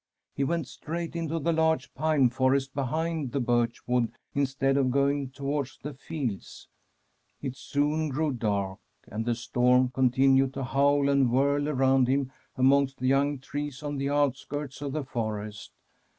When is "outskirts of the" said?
14.09-15.03